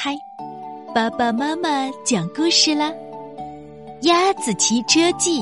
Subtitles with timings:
[0.00, 0.16] 嗨，
[0.94, 2.88] 爸爸妈妈讲故事啦，
[4.02, 5.40] 《鸭子骑车记》，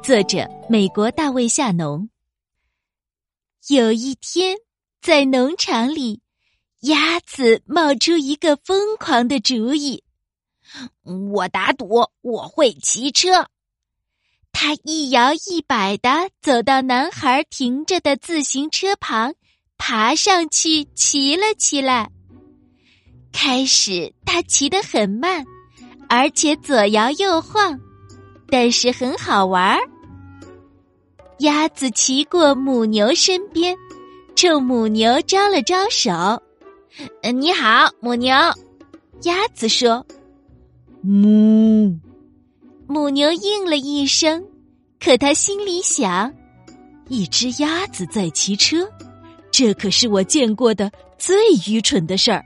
[0.00, 2.08] 作者美国大卫夏农。
[3.66, 4.56] 有一天，
[5.02, 6.20] 在农场里，
[6.82, 10.04] 鸭子冒出一个疯狂的主意：
[11.32, 13.48] 我打赌我会骑车。
[14.52, 19.34] 他一摇一摆的走到男孩停着的自行车旁，
[19.76, 22.12] 爬上去骑了起来。
[23.34, 25.44] 开始，他骑得很慢，
[26.08, 27.78] 而且左摇右晃，
[28.48, 29.80] 但是很好玩儿。
[31.40, 33.76] 鸭子骑过母牛身边，
[34.36, 36.10] 冲母牛招了招手
[37.34, 38.32] ：“你好，母牛。”
[39.24, 40.06] 鸭子说
[41.02, 41.98] ：“母。”
[42.86, 44.42] 母牛应了一声，
[45.02, 46.32] 可他心里想
[47.08, 48.88] ：“一只鸭子在骑车，
[49.50, 52.42] 这可是我见过的最愚蠢的事儿。”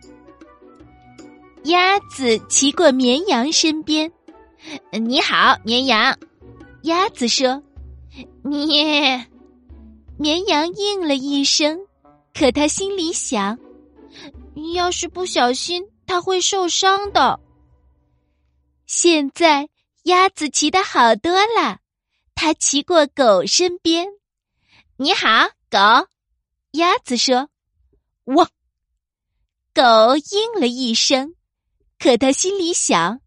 [1.68, 4.10] 鸭子骑过绵羊身边
[4.91, 6.19] ，“你好，绵羊。”
[6.84, 7.62] 鸭子说
[8.42, 9.27] ，“咩。”
[10.19, 11.78] 绵羊应了一声，
[12.33, 13.58] 可他心里想
[14.74, 17.39] ：“要是不小心，它会受伤的。”
[18.86, 19.69] 现在
[20.05, 21.80] 鸭子骑的好多了，
[22.34, 24.08] 它骑过狗身边
[24.96, 25.28] ，“你好，
[25.70, 26.08] 狗。”
[26.72, 27.50] 鸭子说
[28.24, 28.48] ，“汪。”
[29.74, 31.34] 狗应了一声。
[31.98, 33.20] 可他心里想：“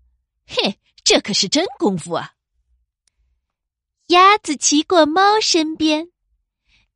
[0.48, 2.34] 嘿，这可是真功夫啊！”
[4.08, 6.10] 鸭子骑过猫身边，“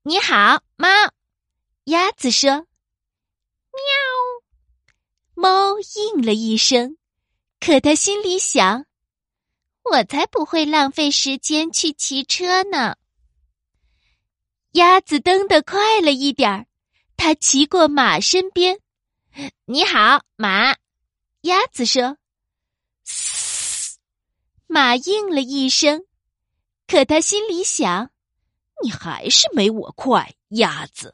[0.04, 0.88] 你好，猫。”
[1.86, 2.50] 鸭子说
[3.76, 3.82] ，“喵。”
[5.36, 6.98] 猫应了一声，
[7.60, 8.86] 可他心里想
[9.92, 12.96] ：“我才不会浪费时间去骑车呢。”
[14.72, 16.68] 鸭子蹬得快了一点儿，
[17.18, 18.80] 它骑过马身边
[19.66, 20.76] ，“你好，马。”
[21.46, 22.18] 鸭子说
[23.06, 24.00] ：“嘶！”
[24.66, 26.04] 马应了一声，
[26.88, 28.10] 可他心里想
[28.82, 31.14] ：“你还是没我快，鸭子。”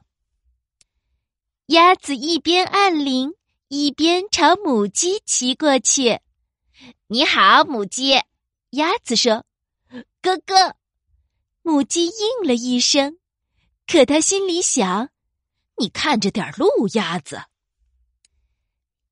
[1.68, 3.34] 鸭子一边按铃，
[3.68, 6.22] 一边朝母鸡骑过去。
[7.08, 8.22] “你好，母鸡。”
[8.72, 9.46] 鸭子说
[10.24, 10.78] ，“哥哥。”
[11.62, 13.20] 母鸡应了一声，
[13.86, 15.10] 可他心里想
[15.76, 17.44] ：“你看着点路，鸭子。”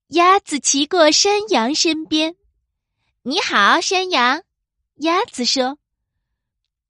[0.10, 2.36] 鸭子骑过山羊身边
[3.22, 4.44] ，“你好，山羊。”
[5.02, 5.78] 鸭子说，“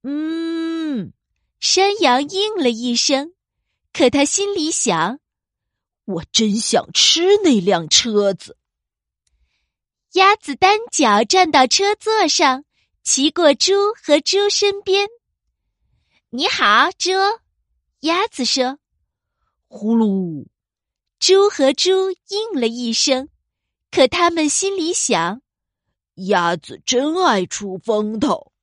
[0.03, 1.11] 嗯。”
[1.59, 3.33] 山羊应了一声，
[3.91, 5.19] 可他心里想
[6.05, 8.55] ：“我真想吃那辆车子。”
[10.13, 12.63] 鸭子单脚站到车座上，
[13.03, 15.09] 骑过猪和猪身边
[16.31, 17.11] ，“你好，猪。”
[17.99, 18.79] 鸭子说
[19.67, 20.45] ，“呼噜。”
[21.19, 23.27] 猪和猪应了一声，
[23.91, 25.41] 可他们心里想
[26.27, 28.53] ：“鸭子真爱出风头。”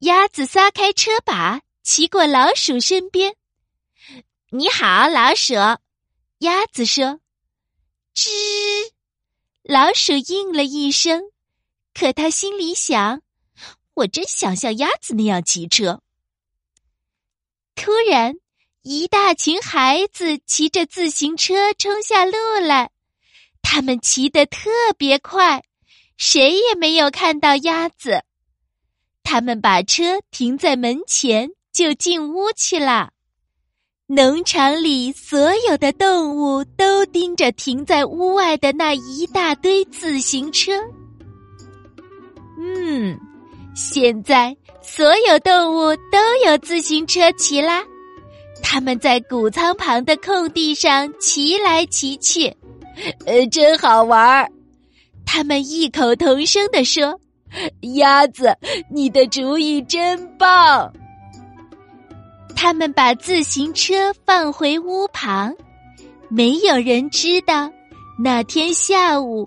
[0.00, 3.36] 鸭子撒开车把，骑过老鼠身边。
[4.50, 5.54] “你好，老鼠。”
[6.40, 7.20] 鸭子说。
[8.16, 8.30] “吱。”
[9.62, 11.30] 老鼠应了一声，
[11.94, 13.22] 可他心里想
[13.94, 16.02] ：“我真想像鸭子那样骑车。”
[17.76, 18.38] 突然。
[18.82, 22.90] 一大群孩子骑着自行车冲下路来，
[23.62, 25.62] 他们骑得特别快，
[26.16, 28.24] 谁也没有看到鸭子。
[29.22, 33.10] 他们把车停在门前，就进屋去了。
[34.08, 40.72] 农场里所有的动物都盯着停在屋外的那一大堆自行车。
[42.58, 43.16] 嗯，
[43.76, 47.84] 现在所有动物都有自行车骑啦。
[48.62, 52.46] 他们在谷仓旁的空地上骑来骑去，
[53.26, 54.48] 呃，真好玩儿。
[55.26, 57.20] 他们异口同声地说
[57.96, 58.56] ：“鸭子，
[58.90, 60.90] 你的主意真棒。”
[62.56, 65.54] 他们把自行车放回屋旁。
[66.28, 67.70] 没有人知道，
[68.18, 69.46] 那天下午，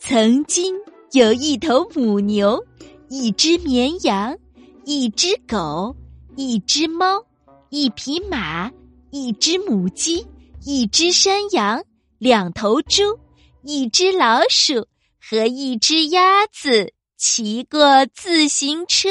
[0.00, 0.74] 曾经
[1.12, 2.60] 有一头母牛，
[3.08, 4.36] 一只绵羊，
[4.84, 5.94] 一只狗，
[6.34, 7.22] 一只猫。
[7.70, 8.70] 一匹马，
[9.10, 10.26] 一只母鸡，
[10.64, 11.84] 一只山羊，
[12.18, 13.02] 两头猪，
[13.62, 14.86] 一只老鼠
[15.20, 19.08] 和一只鸭子骑过自行车。